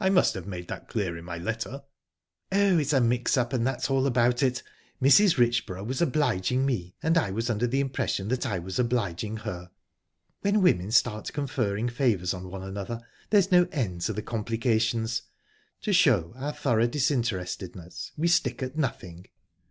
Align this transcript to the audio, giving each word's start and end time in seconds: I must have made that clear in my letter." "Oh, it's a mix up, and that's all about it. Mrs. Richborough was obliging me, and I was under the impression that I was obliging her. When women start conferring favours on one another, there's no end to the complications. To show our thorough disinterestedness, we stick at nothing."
I 0.00 0.08
must 0.08 0.32
have 0.32 0.46
made 0.46 0.68
that 0.68 0.88
clear 0.88 1.18
in 1.18 1.26
my 1.26 1.36
letter." 1.36 1.82
"Oh, 2.50 2.78
it's 2.78 2.94
a 2.94 3.00
mix 3.02 3.36
up, 3.36 3.52
and 3.52 3.66
that's 3.66 3.90
all 3.90 4.06
about 4.06 4.42
it. 4.42 4.62
Mrs. 5.02 5.36
Richborough 5.36 5.84
was 5.86 6.00
obliging 6.00 6.64
me, 6.64 6.94
and 7.02 7.18
I 7.18 7.30
was 7.30 7.50
under 7.50 7.66
the 7.66 7.80
impression 7.80 8.28
that 8.28 8.46
I 8.46 8.58
was 8.58 8.78
obliging 8.78 9.36
her. 9.36 9.70
When 10.40 10.62
women 10.62 10.92
start 10.92 11.30
conferring 11.34 11.90
favours 11.90 12.32
on 12.32 12.48
one 12.50 12.62
another, 12.62 13.02
there's 13.28 13.52
no 13.52 13.68
end 13.70 14.00
to 14.06 14.14
the 14.14 14.22
complications. 14.22 15.24
To 15.82 15.92
show 15.92 16.32
our 16.36 16.54
thorough 16.54 16.86
disinterestedness, 16.86 18.12
we 18.16 18.28
stick 18.28 18.62
at 18.62 18.78
nothing." 18.78 19.26